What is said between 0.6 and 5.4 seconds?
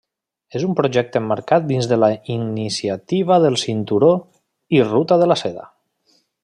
un projecte emmarcat dins de la Iniciativa del Cinturó i Ruta de